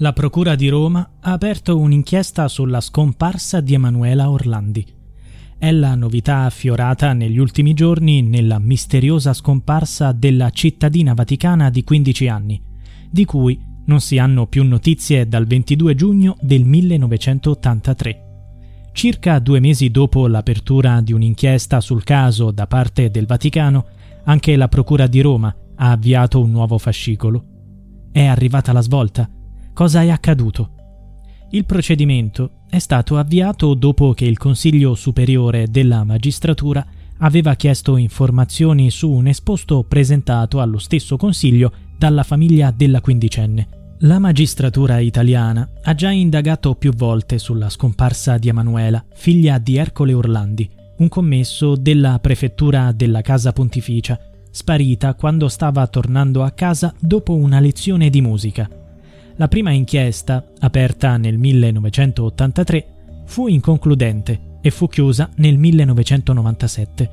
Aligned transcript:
La 0.00 0.12
Procura 0.12 0.54
di 0.54 0.68
Roma 0.68 1.16
ha 1.18 1.32
aperto 1.32 1.76
un'inchiesta 1.76 2.46
sulla 2.46 2.80
scomparsa 2.80 3.60
di 3.60 3.74
Emanuela 3.74 4.30
Orlandi. 4.30 4.86
È 5.58 5.72
la 5.72 5.96
novità 5.96 6.44
affiorata 6.44 7.12
negli 7.14 7.38
ultimi 7.38 7.74
giorni 7.74 8.22
nella 8.22 8.60
misteriosa 8.60 9.32
scomparsa 9.32 10.12
della 10.12 10.50
cittadina 10.50 11.14
vaticana 11.14 11.68
di 11.68 11.82
15 11.82 12.28
anni, 12.28 12.62
di 13.10 13.24
cui 13.24 13.60
non 13.86 14.00
si 14.00 14.18
hanno 14.18 14.46
più 14.46 14.62
notizie 14.62 15.26
dal 15.26 15.46
22 15.46 15.96
giugno 15.96 16.36
del 16.42 16.64
1983. 16.64 18.22
Circa 18.92 19.40
due 19.40 19.58
mesi 19.58 19.90
dopo 19.90 20.28
l'apertura 20.28 21.00
di 21.00 21.12
un'inchiesta 21.12 21.80
sul 21.80 22.04
caso 22.04 22.52
da 22.52 22.68
parte 22.68 23.10
del 23.10 23.26
Vaticano, 23.26 23.86
anche 24.26 24.54
la 24.54 24.68
Procura 24.68 25.08
di 25.08 25.20
Roma 25.20 25.52
ha 25.74 25.90
avviato 25.90 26.40
un 26.40 26.52
nuovo 26.52 26.78
fascicolo. 26.78 27.44
È 28.12 28.24
arrivata 28.24 28.72
la 28.72 28.80
svolta 28.80 29.28
Cosa 29.78 30.02
è 30.02 30.08
accaduto? 30.08 30.70
Il 31.50 31.64
procedimento 31.64 32.62
è 32.68 32.80
stato 32.80 33.16
avviato 33.16 33.74
dopo 33.74 34.12
che 34.12 34.24
il 34.24 34.36
Consiglio 34.36 34.96
Superiore 34.96 35.68
della 35.70 36.02
Magistratura 36.02 36.84
aveva 37.18 37.54
chiesto 37.54 37.96
informazioni 37.96 38.90
su 38.90 39.08
un 39.08 39.28
esposto 39.28 39.84
presentato 39.84 40.60
allo 40.60 40.78
stesso 40.78 41.16
Consiglio 41.16 41.72
dalla 41.96 42.24
famiglia 42.24 42.72
della 42.72 43.00
quindicenne. 43.00 43.68
La 44.00 44.18
magistratura 44.18 44.98
italiana 44.98 45.70
ha 45.84 45.94
già 45.94 46.10
indagato 46.10 46.74
più 46.74 46.92
volte 46.92 47.38
sulla 47.38 47.70
scomparsa 47.70 48.36
di 48.36 48.48
Emanuela, 48.48 49.04
figlia 49.14 49.58
di 49.58 49.76
Ercole 49.76 50.12
Orlandi, 50.12 50.68
un 50.96 51.08
commesso 51.08 51.76
della 51.76 52.18
prefettura 52.18 52.90
della 52.90 53.20
Casa 53.20 53.52
Pontificia, 53.52 54.18
sparita 54.50 55.14
quando 55.14 55.46
stava 55.46 55.86
tornando 55.86 56.42
a 56.42 56.50
casa 56.50 56.92
dopo 56.98 57.36
una 57.36 57.60
lezione 57.60 58.10
di 58.10 58.20
musica. 58.20 58.77
La 59.40 59.46
prima 59.46 59.70
inchiesta, 59.70 60.44
aperta 60.58 61.16
nel 61.16 61.38
1983, 61.38 62.86
fu 63.26 63.46
inconcludente 63.46 64.56
e 64.60 64.70
fu 64.72 64.88
chiusa 64.88 65.30
nel 65.36 65.56
1997. 65.56 67.10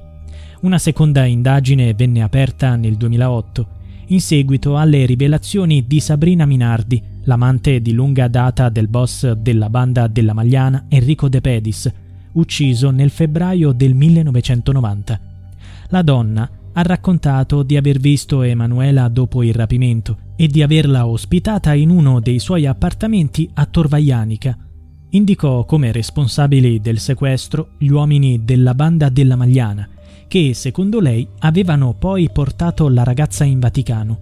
Una 0.61 0.79
seconda 0.79 1.25
indagine 1.25 1.93
venne 1.93 2.23
aperta 2.23 2.75
nel 2.77 2.95
2008, 2.95 3.67
in 4.07 4.21
seguito 4.21 4.75
alle 4.75 5.05
rivelazioni 5.05 5.85
di 5.85 5.99
Sabrina 5.99 6.47
Minardi, 6.47 6.99
l'amante 7.25 7.79
di 7.79 7.93
lunga 7.93 8.27
data 8.27 8.69
del 8.69 8.87
boss 8.87 9.31
della 9.33 9.69
banda 9.69 10.07
della 10.07 10.33
Magliana 10.33 10.85
Enrico 10.89 11.29
De 11.29 11.41
Pedis, 11.41 11.93
ucciso 12.31 12.89
nel 12.89 13.11
febbraio 13.11 13.71
del 13.71 13.93
1990. 13.93 15.19
La 15.89 16.01
donna 16.01 16.49
ha 16.77 16.81
raccontato 16.81 17.63
di 17.63 17.77
aver 17.77 17.99
visto 17.99 18.41
Emanuela 18.41 19.07
dopo 19.07 19.43
il 19.43 19.53
rapimento 19.53 20.17
e 20.35 20.47
di 20.47 20.61
averla 20.61 21.07
ospitata 21.07 21.73
in 21.73 21.89
uno 21.89 22.19
dei 22.19 22.37
suoi 22.37 22.65
appartamenti 22.65 23.49
a 23.53 23.65
Torvaianica. 23.65 24.57
Indicò 25.11 25.63
come 25.63 25.93
responsabili 25.93 26.81
del 26.81 26.99
sequestro 26.99 27.69
gli 27.77 27.87
uomini 27.87 28.43
della 28.43 28.75
banda 28.75 29.07
della 29.07 29.37
Magliana, 29.37 29.87
che, 30.27 30.53
secondo 30.53 30.99
lei, 30.99 31.25
avevano 31.39 31.93
poi 31.93 32.29
portato 32.29 32.89
la 32.89 33.03
ragazza 33.03 33.45
in 33.45 33.59
Vaticano. 33.59 34.19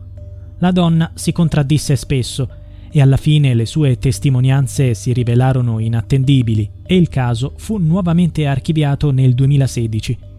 La 0.60 0.70
donna 0.70 1.10
si 1.16 1.32
contraddisse 1.32 1.96
spesso 1.96 2.48
e 2.92 3.02
alla 3.02 3.18
fine 3.18 3.56
le 3.56 3.66
sue 3.66 3.98
testimonianze 3.98 4.94
si 4.94 5.12
rivelarono 5.12 5.80
inattendibili 5.80 6.70
e 6.86 6.96
il 6.96 7.10
caso 7.10 7.54
fu 7.58 7.78
nuovamente 7.78 8.46
archiviato 8.46 9.10
nel 9.10 9.34
2016. 9.34 10.33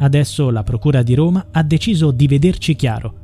Adesso 0.00 0.50
la 0.50 0.62
Procura 0.62 1.02
di 1.02 1.14
Roma 1.14 1.46
ha 1.50 1.62
deciso 1.62 2.10
di 2.10 2.26
vederci 2.26 2.74
chiaro 2.74 3.20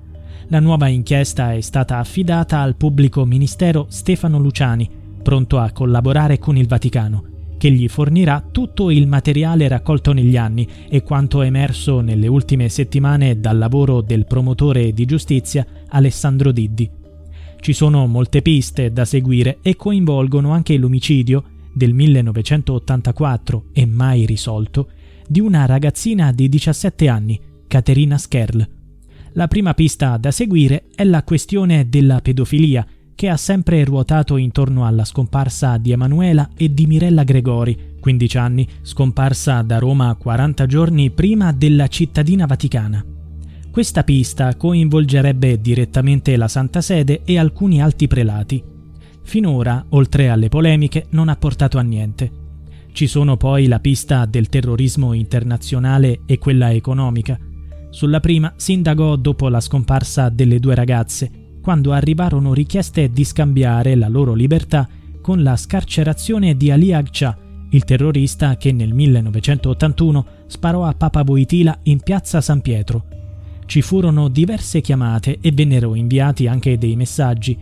la 0.49 0.61
nuova 0.61 0.87
inchiesta 0.87 1.55
è 1.55 1.61
stata 1.61 1.99
affidata 1.99 2.61
al 2.61 2.77
pubblico 2.77 3.25
ministero 3.25 3.87
Stefano 3.89 4.39
Luciani, 4.39 4.89
pronto 5.21 5.59
a 5.59 5.73
collaborare 5.73 6.39
con 6.39 6.57
il 6.57 6.69
Vaticano, 6.69 7.25
che 7.59 7.69
gli 7.73 7.89
fornirà 7.89 8.47
tutto 8.53 8.93
il 8.93 9.09
materiale 9.09 9.67
raccolto 9.67 10.13
negli 10.13 10.37
anni 10.37 10.69
e 10.89 11.03
quanto 11.03 11.43
emerso 11.43 12.01
nelle 12.01 12.29
ultime 12.29 12.69
settimane 12.69 13.41
dal 13.41 13.59
lavoro 13.59 14.03
del 14.03 14.25
promotore 14.27 14.93
di 14.93 15.05
giustizia 15.05 15.67
Alessandro 15.89 16.53
Diddi. 16.53 16.89
Ci 17.59 17.73
sono 17.73 18.07
molte 18.07 18.41
piste 18.41 18.93
da 18.93 19.05
seguire 19.05 19.59
e 19.63 19.75
coinvolgono 19.75 20.53
anche 20.53 20.77
l'omicidio 20.77 21.43
del 21.75 21.93
1984 21.93 23.65
e 23.73 23.85
mai 23.85 24.27
risolto 24.27 24.91
di 25.29 25.41
una 25.41 25.67
ragazzina 25.67 26.33
di 26.33 26.49
17 26.49 27.09
anni, 27.09 27.41
Caterina 27.67 28.19
Skerl, 28.19 28.75
la 29.37 29.49
prima 29.49 29.75
pista 29.75 30.17
da 30.17 30.31
seguire 30.31 30.85
è 30.95 31.05
la 31.05 31.23
questione 31.23 31.91
della 31.91 32.23
pedofilia, 32.23 32.87
che 33.15 33.29
ha 33.29 33.37
sempre 33.37 33.85
ruotato 33.85 34.39
intorno 34.39 34.87
alla 34.87 35.05
scomparsa 35.05 35.77
di 35.77 35.93
Emanuela 35.93 36.49
e 36.57 36.73
di 36.73 36.87
Mirella 36.87 37.23
Gregori, 37.23 37.97
15 38.01 38.39
anni, 38.39 38.67
scomparsa 38.81 39.61
da 39.61 39.79
Roma 39.79 40.15
40 40.15 40.65
giorni 40.65 41.11
prima 41.11 41.53
della 41.53 41.87
cittadina 41.89 42.47
vaticana. 42.47 43.05
Questa 43.71 44.05
pista 44.05 44.57
coinvolgerebbe 44.57 45.61
direttamente 45.61 46.35
la 46.39 46.49
Santa 46.49 46.81
Sede 46.81 47.21
e 47.27 47.39
alcuni 47.39 47.83
alti 47.83 48.07
prelati. 48.07 48.65
Finora, 49.23 49.85
oltre 49.91 50.31
alle 50.31 50.49
polemiche, 50.49 51.09
non 51.11 51.29
ha 51.29 51.37
portato 51.37 51.77
a 51.77 51.83
niente. 51.83 52.46
Ci 52.97 53.07
sono 53.09 53.37
poi 53.37 53.67
la 53.67 53.79
pista 53.79 54.25
del 54.25 54.49
terrorismo 54.49 55.13
internazionale 55.13 56.21
e 56.25 56.39
quella 56.39 56.73
economica, 56.73 57.39
sulla 57.91 58.21
prima 58.21 58.55
si 58.57 58.73
indagò 58.73 59.17
dopo 59.17 59.51
la 59.51 59.61
scomparsa 59.61 60.31
delle 60.31 60.59
due 60.59 60.75
ragazze, 60.75 61.59
quando 61.61 61.93
arrivarono 61.93 62.55
richieste 62.55 63.11
di 63.11 63.23
scambiare 63.23 63.97
la 63.97 64.09
loro 64.09 64.33
libertà 64.33 64.89
con 65.21 65.43
la 65.43 65.57
scarcerazione 65.57 66.57
di 66.57 66.71
Ali 66.71 66.95
Agca, 66.95 67.37
il 67.69 67.85
terrorista 67.85 68.57
che 68.57 68.73
nel 68.73 68.95
1981 68.95 70.27
sparò 70.47 70.85
a 70.85 70.95
Papa 70.95 71.23
Voitila 71.23 71.79
in 71.83 72.01
piazza 72.01 72.41
San 72.41 72.63
Pietro. 72.63 73.05
Ci 73.67 73.83
furono 73.83 74.29
diverse 74.29 74.81
chiamate 74.81 75.37
e 75.43 75.53
vennero 75.53 75.95
inviati 75.95 76.47
anche 76.47 76.79
dei 76.79 76.97
messaggi. 76.97 77.59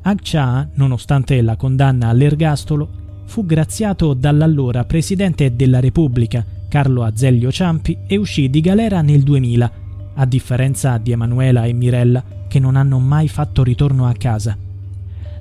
Agca, 0.00 0.66
nonostante 0.76 1.42
la 1.42 1.56
condanna 1.56 2.08
all'ergastolo, 2.08 3.07
fu 3.28 3.44
graziato 3.44 4.14
dall'allora 4.14 4.84
presidente 4.84 5.54
della 5.54 5.80
Repubblica, 5.80 6.44
Carlo 6.66 7.04
Azeglio 7.04 7.52
Ciampi 7.52 7.98
e 8.06 8.16
uscì 8.16 8.48
di 8.48 8.62
galera 8.62 9.02
nel 9.02 9.22
2000, 9.22 9.72
a 10.14 10.24
differenza 10.24 10.96
di 10.96 11.12
Emanuela 11.12 11.66
e 11.66 11.74
Mirella 11.74 12.24
che 12.48 12.58
non 12.58 12.74
hanno 12.74 12.98
mai 12.98 13.28
fatto 13.28 13.62
ritorno 13.62 14.06
a 14.06 14.14
casa. 14.14 14.56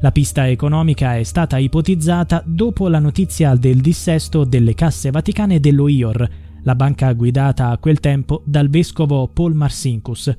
La 0.01 0.11
pista 0.11 0.49
economica 0.49 1.15
è 1.15 1.23
stata 1.23 1.57
ipotizzata 1.57 2.43
dopo 2.45 2.89
la 2.89 2.99
notizia 2.99 3.55
del 3.55 3.79
dissesto 3.79 4.43
delle 4.43 4.73
casse 4.73 5.09
vaticane 5.09 5.61
dello 5.61 5.87
IOR, 5.87 6.29
la 6.63 6.75
banca 6.75 7.13
guidata 7.13 7.69
a 7.69 7.77
quel 7.77 8.01
tempo 8.01 8.43
dal 8.45 8.67
vescovo 8.67 9.29
Paul 9.29 9.53
Marsinkus. 9.53 10.37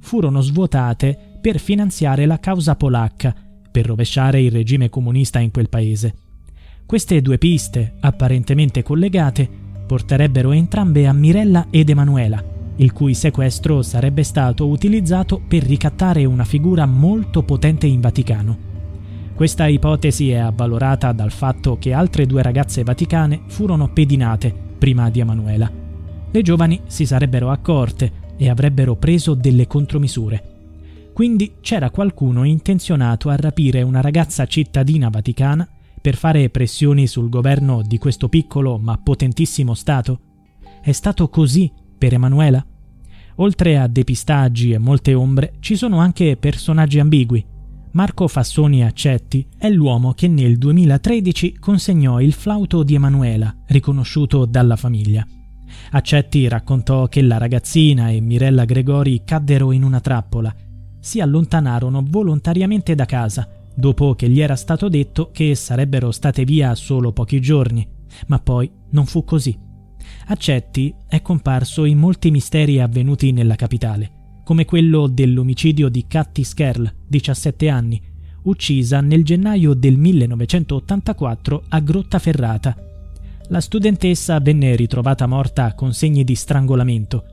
Furono 0.00 0.40
svuotate 0.40 1.38
per 1.42 1.58
finanziare 1.58 2.24
la 2.24 2.40
causa 2.40 2.74
polacca, 2.74 3.34
per 3.70 3.84
rovesciare 3.84 4.40
il 4.40 4.50
regime 4.50 4.88
comunista 4.88 5.40
in 5.40 5.50
quel 5.50 5.68
paese. 5.68 6.14
Queste 6.86 7.20
due 7.20 7.36
piste, 7.36 7.94
apparentemente 7.98 8.84
collegate, 8.84 9.48
porterebbero 9.88 10.52
entrambe 10.52 11.08
a 11.08 11.12
Mirella 11.12 11.66
ed 11.68 11.90
Emanuela, 11.90 12.40
il 12.76 12.92
cui 12.92 13.12
sequestro 13.12 13.82
sarebbe 13.82 14.22
stato 14.22 14.68
utilizzato 14.68 15.42
per 15.44 15.64
ricattare 15.64 16.24
una 16.24 16.44
figura 16.44 16.86
molto 16.86 17.42
potente 17.42 17.88
in 17.88 18.00
Vaticano. 18.00 18.56
Questa 19.34 19.66
ipotesi 19.66 20.30
è 20.30 20.36
avvalorata 20.36 21.10
dal 21.10 21.32
fatto 21.32 21.76
che 21.76 21.92
altre 21.92 22.24
due 22.24 22.42
ragazze 22.42 22.84
vaticane 22.84 23.40
furono 23.48 23.88
pedinate 23.88 24.54
prima 24.78 25.10
di 25.10 25.18
Emanuela. 25.18 25.68
Le 26.30 26.42
giovani 26.42 26.82
si 26.86 27.04
sarebbero 27.04 27.50
accorte 27.50 28.12
e 28.36 28.48
avrebbero 28.48 28.94
preso 28.94 29.34
delle 29.34 29.66
contromisure. 29.66 30.54
Quindi 31.12 31.54
c'era 31.60 31.90
qualcuno 31.90 32.44
intenzionato 32.44 33.28
a 33.28 33.34
rapire 33.34 33.82
una 33.82 34.00
ragazza 34.00 34.46
cittadina 34.46 35.08
vaticana 35.08 35.68
per 36.06 36.14
fare 36.14 36.50
pressioni 36.50 37.08
sul 37.08 37.28
governo 37.28 37.82
di 37.82 37.98
questo 37.98 38.28
piccolo 38.28 38.78
ma 38.78 38.96
potentissimo 38.96 39.74
Stato? 39.74 40.20
È 40.80 40.92
stato 40.92 41.28
così 41.28 41.68
per 41.98 42.12
Emanuela? 42.12 42.64
Oltre 43.38 43.76
a 43.76 43.88
depistaggi 43.88 44.70
e 44.70 44.78
molte 44.78 45.14
ombre, 45.14 45.54
ci 45.58 45.74
sono 45.74 45.98
anche 45.98 46.36
personaggi 46.36 47.00
ambigui. 47.00 47.44
Marco 47.90 48.28
Fassoni 48.28 48.84
Accetti 48.84 49.48
è 49.58 49.68
l'uomo 49.68 50.12
che 50.12 50.28
nel 50.28 50.58
2013 50.58 51.56
consegnò 51.58 52.20
il 52.20 52.34
flauto 52.34 52.84
di 52.84 52.94
Emanuela, 52.94 53.52
riconosciuto 53.66 54.44
dalla 54.44 54.76
famiglia. 54.76 55.26
Accetti 55.90 56.46
raccontò 56.46 57.08
che 57.08 57.20
la 57.20 57.38
ragazzina 57.38 58.10
e 58.10 58.20
Mirella 58.20 58.64
Gregori 58.64 59.22
caddero 59.24 59.72
in 59.72 59.82
una 59.82 59.98
trappola. 59.98 60.54
Si 61.00 61.20
allontanarono 61.20 62.04
volontariamente 62.06 62.94
da 62.94 63.06
casa, 63.06 63.55
dopo 63.76 64.14
che 64.14 64.28
gli 64.28 64.40
era 64.40 64.56
stato 64.56 64.88
detto 64.88 65.30
che 65.30 65.54
sarebbero 65.54 66.10
state 66.10 66.44
via 66.44 66.74
solo 66.74 67.12
pochi 67.12 67.40
giorni, 67.40 67.86
ma 68.26 68.40
poi 68.40 68.70
non 68.90 69.06
fu 69.06 69.24
così. 69.24 69.56
Accetti 70.28 70.94
è 71.06 71.22
comparso 71.22 71.84
in 71.84 71.98
molti 71.98 72.30
misteri 72.30 72.80
avvenuti 72.80 73.32
nella 73.32 73.54
capitale 73.54 74.16
come 74.46 74.64
quello 74.64 75.08
dell'omicidio 75.08 75.88
di 75.88 76.04
Cathy 76.06 76.44
Skerl, 76.44 76.88
17 77.08 77.68
anni, 77.68 78.00
uccisa 78.42 79.00
nel 79.00 79.24
gennaio 79.24 79.74
del 79.74 79.96
1984 79.98 81.64
a 81.70 81.80
Grottaferrata. 81.80 82.76
La 83.48 83.60
studentessa 83.60 84.38
venne 84.38 84.76
ritrovata 84.76 85.26
morta 85.26 85.74
con 85.74 85.92
segni 85.92 86.22
di 86.22 86.36
strangolamento. 86.36 87.24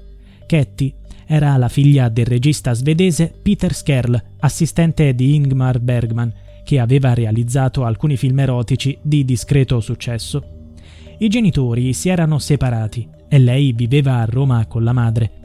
Katy 0.47 0.91
era 1.25 1.55
la 1.57 1.69
figlia 1.69 2.09
del 2.09 2.25
regista 2.25 2.73
svedese 2.73 3.33
Peter 3.41 3.73
Skerl, 3.73 4.21
assistente 4.39 5.13
di 5.15 5.35
Ingmar 5.35 5.79
Bergman, 5.79 6.33
che 6.63 6.79
aveva 6.79 7.13
realizzato 7.13 7.85
alcuni 7.85 8.17
film 8.17 8.39
erotici 8.39 8.97
di 9.01 9.25
discreto 9.25 9.79
successo. 9.79 10.43
I 11.19 11.27
genitori 11.27 11.93
si 11.93 12.09
erano 12.09 12.39
separati 12.39 13.07
e 13.27 13.39
lei 13.39 13.73
viveva 13.73 14.17
a 14.17 14.25
Roma 14.25 14.65
con 14.65 14.83
la 14.83 14.93
madre 14.93 15.41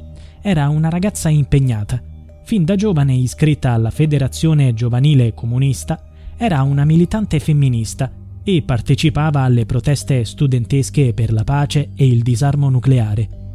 era 0.49 0.69
una 0.69 0.89
ragazza 0.89 1.29
impegnata. 1.29 2.03
Fin 2.45 2.65
da 2.65 2.75
giovane 2.75 3.15
iscritta 3.15 3.73
alla 3.73 3.91
Federazione 3.91 4.73
Giovanile 4.73 5.35
Comunista, 5.35 6.03
era 6.37 6.63
una 6.63 6.85
militante 6.85 7.41
femminista 7.41 8.11
e 8.43 8.63
partecipava 8.63 9.43
alle 9.43 9.67
proteste 9.67 10.25
studentesche 10.25 11.13
per 11.13 11.33
la 11.33 11.45
pace 11.45 11.91
e 11.95 12.07
il 12.07 12.23
disarmo 12.23 12.71
nucleare. 12.71 13.48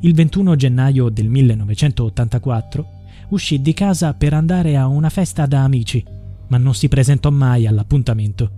Il 0.00 0.14
21 0.14 0.56
gennaio 0.56 1.08
del 1.08 1.28
1984 1.28 2.86
uscì 3.30 3.62
di 3.62 3.72
casa 3.72 4.12
per 4.12 4.34
andare 4.34 4.76
a 4.76 4.86
una 4.86 5.08
festa 5.08 5.46
da 5.46 5.64
amici, 5.64 6.04
ma 6.48 6.58
non 6.58 6.74
si 6.74 6.88
presentò 6.88 7.30
mai 7.30 7.66
all'appuntamento. 7.66 8.50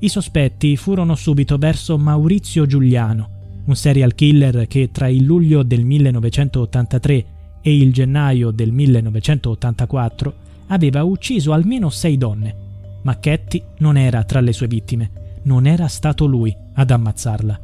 I 0.00 0.08
sospetti 0.08 0.76
furono 0.76 1.14
subito 1.14 1.56
verso 1.56 1.96
Maurizio 1.96 2.66
Giuliano, 2.66 3.62
un 3.64 3.76
serial 3.76 4.16
killer 4.16 4.66
che 4.66 4.90
tra 4.90 5.06
il 5.06 5.22
luglio 5.22 5.62
del 5.62 5.84
1983 5.84 7.24
e 7.62 7.76
il 7.76 7.92
gennaio 7.92 8.50
del 8.50 8.72
1984 8.72 10.34
aveva 10.66 11.04
ucciso 11.04 11.52
almeno 11.52 11.90
sei 11.90 12.18
donne. 12.18 12.56
Ma 13.02 13.18
Ketty 13.20 13.62
non 13.78 13.96
era 13.96 14.24
tra 14.24 14.40
le 14.40 14.52
sue 14.52 14.66
vittime, 14.66 15.38
non 15.44 15.66
era 15.66 15.86
stato 15.86 16.26
lui 16.26 16.54
ad 16.74 16.90
ammazzarla. 16.90 17.60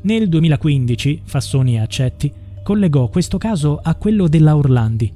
Nel 0.00 0.28
2015 0.28 1.22
Fassoni 1.24 1.80
Accetti 1.80 2.32
collegò 2.68 3.08
questo 3.08 3.38
caso 3.38 3.80
a 3.82 3.94
quello 3.94 4.28
della 4.28 4.54
Orlandi. 4.54 5.10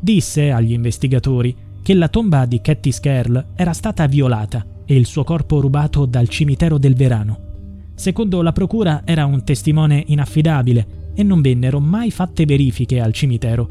Disse 0.00 0.50
agli 0.50 0.72
investigatori 0.72 1.54
che 1.82 1.92
la 1.92 2.08
tomba 2.08 2.46
di 2.46 2.62
Ketty 2.62 2.90
Skerl 2.90 3.48
era 3.54 3.74
stata 3.74 4.06
violata 4.06 4.64
e 4.86 4.96
il 4.96 5.04
suo 5.04 5.22
corpo 5.22 5.60
rubato 5.60 6.06
dal 6.06 6.26
cimitero 6.30 6.78
del 6.78 6.94
Verano. 6.94 7.90
Secondo 7.94 8.40
la 8.40 8.52
procura 8.52 9.02
era 9.04 9.26
un 9.26 9.44
testimone 9.44 10.04
inaffidabile 10.06 11.12
e 11.12 11.22
non 11.22 11.42
vennero 11.42 11.80
mai 11.80 12.10
fatte 12.10 12.46
verifiche 12.46 12.98
al 12.98 13.12
cimitero. 13.12 13.68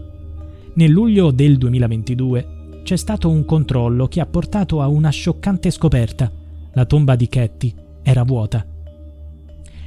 Nel 0.75 0.91
luglio 0.91 1.31
del 1.31 1.57
2022 1.57 2.81
c'è 2.83 2.95
stato 2.95 3.27
un 3.27 3.43
controllo 3.43 4.07
che 4.07 4.21
ha 4.21 4.27
portato 4.27 4.83
a 4.83 4.87
una 4.87 5.09
scioccante 5.09 5.71
scoperta. 5.71 6.31
La 6.73 6.85
tomba 6.85 7.15
di 7.15 7.27
Ketty 7.27 7.73
era 8.03 8.21
vuota. 8.21 8.74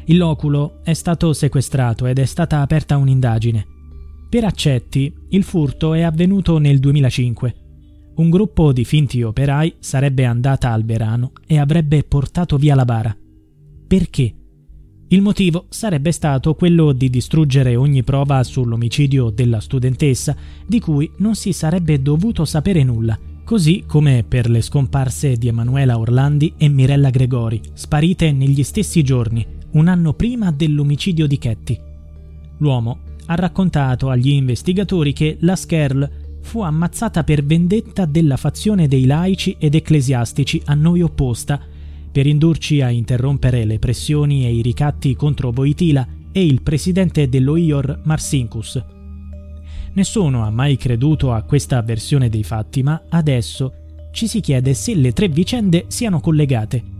Il 0.08 0.18
loculo 0.18 0.80
è 0.82 0.92
stato 0.92 1.32
sequestrato 1.32 2.04
ed 2.04 2.18
è 2.18 2.26
stata 2.26 2.60
aperta 2.60 2.98
un'indagine. 2.98 3.66
Per 4.28 4.44
accetti, 4.44 5.10
il 5.30 5.42
furto 5.42 5.94
è 5.94 6.02
avvenuto 6.02 6.58
nel 6.58 6.78
2005. 6.78 7.54
Un 8.16 8.28
gruppo 8.28 8.72
di 8.72 8.84
finti 8.84 9.22
operai 9.22 9.76
sarebbe 9.78 10.24
andata 10.24 10.72
al 10.72 10.84
Verano 10.84 11.32
e 11.46 11.58
avrebbe 11.58 12.02
portato 12.04 12.58
via 12.58 12.74
la 12.74 12.84
bara 12.84 13.16
perché. 13.88 14.34
Il 15.10 15.22
motivo 15.22 15.64
sarebbe 15.70 16.12
stato 16.12 16.54
quello 16.54 16.92
di 16.92 17.08
distruggere 17.08 17.74
ogni 17.74 18.04
prova 18.04 18.44
sull'omicidio 18.44 19.30
della 19.30 19.58
studentessa, 19.58 20.36
di 20.66 20.78
cui 20.78 21.10
non 21.16 21.34
si 21.34 21.54
sarebbe 21.54 22.02
dovuto 22.02 22.44
sapere 22.44 22.84
nulla, 22.84 23.18
così 23.42 23.84
come 23.86 24.22
per 24.28 24.50
le 24.50 24.60
scomparse 24.60 25.36
di 25.36 25.48
Emanuela 25.48 25.98
Orlandi 25.98 26.52
e 26.58 26.68
Mirella 26.68 27.08
Gregori, 27.08 27.58
sparite 27.72 28.30
negli 28.32 28.62
stessi 28.62 29.02
giorni, 29.02 29.46
un 29.72 29.88
anno 29.88 30.14
prima 30.14 30.50
dell'omicidio 30.50 31.26
di 31.26 31.38
Ketty. 31.38 31.80
L'uomo 32.58 32.98
ha 33.26 33.34
raccontato 33.34 34.08
agli 34.08 34.30
investigatori 34.30 35.12
che 35.12 35.36
la 35.40 35.56
Skerl 35.56 36.10
fu 36.40 36.62
ammazzata 36.62 37.24
per 37.24 37.44
vendetta 37.44 38.06
della 38.06 38.36
fazione 38.36 38.88
dei 38.88 39.04
laici 39.04 39.56
ed 39.58 39.74
ecclesiastici 39.74 40.62
a 40.64 40.74
noi 40.74 41.02
opposta 41.02 41.60
per 42.10 42.26
indurci 42.26 42.80
a 42.80 42.90
interrompere 42.90 43.64
le 43.64 43.78
pressioni 43.78 44.46
e 44.46 44.54
i 44.54 44.62
ricatti 44.62 45.14
contro 45.14 45.52
Boitila 45.52 46.06
e 46.32 46.44
il 46.44 46.62
presidente 46.62 47.28
dell'OIOR 47.28 48.00
Marsinkus. 48.04 48.82
Nessuno 49.92 50.44
ha 50.44 50.50
mai 50.50 50.76
creduto 50.76 51.32
a 51.32 51.42
questa 51.42 51.82
versione 51.82 52.28
dei 52.28 52.44
fatti, 52.44 52.82
ma 52.82 53.02
adesso 53.08 53.72
ci 54.12 54.26
si 54.26 54.40
chiede 54.40 54.74
se 54.74 54.94
le 54.94 55.12
tre 55.12 55.28
vicende 55.28 55.84
siano 55.88 56.20
collegate. 56.20 56.96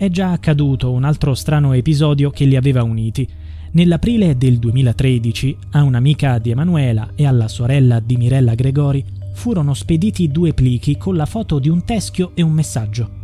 È 0.00 0.08
già 0.08 0.32
accaduto 0.32 0.92
un 0.92 1.04
altro 1.04 1.34
strano 1.34 1.74
episodio 1.74 2.30
che 2.30 2.46
li 2.46 2.56
aveva 2.56 2.82
uniti. 2.82 3.28
Nell'aprile 3.72 4.38
del 4.38 4.58
2013 4.58 5.58
a 5.72 5.82
un'amica 5.82 6.38
di 6.38 6.48
Emanuela 6.48 7.10
e 7.14 7.26
alla 7.26 7.48
sorella 7.48 8.00
di 8.00 8.16
Mirella 8.16 8.54
Gregori 8.54 9.04
furono 9.34 9.74
spediti 9.74 10.28
due 10.28 10.54
plichi 10.54 10.96
con 10.96 11.16
la 11.16 11.26
foto 11.26 11.58
di 11.58 11.68
un 11.68 11.84
teschio 11.84 12.30
e 12.32 12.40
un 12.40 12.52
messaggio 12.52 13.18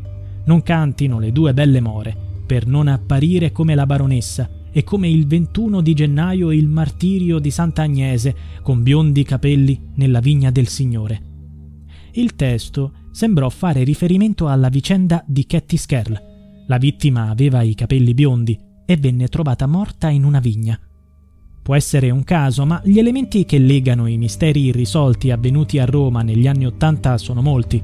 non 0.44 0.62
cantino 0.62 1.18
le 1.18 1.32
due 1.32 1.54
belle 1.54 1.80
more, 1.80 2.14
per 2.44 2.66
non 2.66 2.88
apparire 2.88 3.52
come 3.52 3.74
la 3.74 3.86
baronessa 3.86 4.46
e 4.70 4.84
come 4.84 5.08
il 5.08 5.26
21 5.26 5.80
di 5.80 5.94
gennaio 5.94 6.52
il 6.52 6.68
martirio 6.68 7.38
di 7.38 7.50
Sant'Agnese 7.50 8.36
con 8.60 8.82
biondi 8.82 9.22
capelli 9.24 9.92
nella 9.94 10.20
vigna 10.20 10.50
del 10.50 10.68
Signore. 10.68 11.22
Il 12.12 12.36
testo 12.36 12.92
sembrò 13.12 13.48
fare 13.48 13.82
riferimento 13.82 14.46
alla 14.46 14.68
vicenda 14.68 15.24
di 15.26 15.46
Cathy 15.46 15.78
Skerl. 15.78 16.35
La 16.68 16.78
vittima 16.78 17.30
aveva 17.30 17.62
i 17.62 17.74
capelli 17.74 18.12
biondi 18.12 18.58
e 18.84 18.96
venne 18.96 19.28
trovata 19.28 19.66
morta 19.66 20.08
in 20.08 20.24
una 20.24 20.40
vigna. 20.40 20.78
Può 21.62 21.76
essere 21.76 22.10
un 22.10 22.24
caso, 22.24 22.66
ma 22.66 22.80
gli 22.84 22.98
elementi 22.98 23.44
che 23.44 23.58
legano 23.58 24.06
i 24.06 24.16
misteri 24.16 24.64
irrisolti 24.64 25.30
avvenuti 25.30 25.78
a 25.78 25.84
Roma 25.84 26.22
negli 26.22 26.48
anni 26.48 26.66
Ottanta 26.66 27.18
sono 27.18 27.40
molti. 27.40 27.80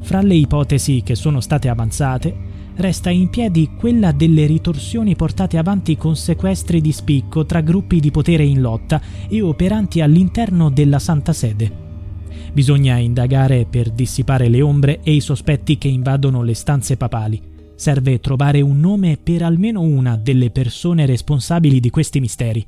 Fra 0.00 0.20
le 0.20 0.34
ipotesi 0.34 1.02
che 1.04 1.14
sono 1.14 1.40
state 1.40 1.68
avanzate, 1.68 2.34
resta 2.76 3.10
in 3.10 3.28
piedi 3.28 3.70
quella 3.76 4.10
delle 4.10 4.46
ritorsioni 4.46 5.14
portate 5.14 5.56
avanti 5.56 5.96
con 5.96 6.16
sequestri 6.16 6.80
di 6.80 6.92
spicco 6.92 7.46
tra 7.46 7.60
gruppi 7.60 8.00
di 8.00 8.10
potere 8.10 8.44
in 8.44 8.60
lotta 8.60 9.00
e 9.28 9.40
operanti 9.42 10.00
all'interno 10.00 10.70
della 10.70 10.98
Santa 10.98 11.32
Sede. 11.32 11.86
Bisogna 12.52 12.96
indagare 12.96 13.64
per 13.64 13.90
dissipare 13.90 14.48
le 14.48 14.60
ombre 14.60 15.00
e 15.02 15.12
i 15.12 15.20
sospetti 15.20 15.78
che 15.78 15.88
invadono 15.88 16.42
le 16.42 16.54
stanze 16.54 16.96
papali. 16.96 17.47
Serve 17.78 18.18
trovare 18.18 18.60
un 18.60 18.80
nome 18.80 19.18
per 19.18 19.42
almeno 19.42 19.82
una 19.82 20.16
delle 20.16 20.50
persone 20.50 21.06
responsabili 21.06 21.78
di 21.78 21.90
questi 21.90 22.18
misteri. 22.18 22.66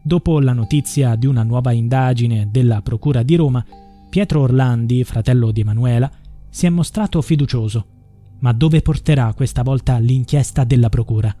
Dopo 0.00 0.38
la 0.38 0.52
notizia 0.52 1.16
di 1.16 1.26
una 1.26 1.42
nuova 1.42 1.72
indagine 1.72 2.46
della 2.48 2.82
Procura 2.82 3.24
di 3.24 3.34
Roma, 3.34 3.66
Pietro 4.08 4.42
Orlandi, 4.42 5.02
fratello 5.02 5.50
di 5.50 5.62
Emanuela, 5.62 6.08
si 6.48 6.66
è 6.66 6.68
mostrato 6.68 7.20
fiducioso. 7.20 7.86
Ma 8.38 8.52
dove 8.52 8.80
porterà 8.80 9.34
questa 9.34 9.64
volta 9.64 9.98
l'inchiesta 9.98 10.62
della 10.62 10.88
Procura? 10.88 11.34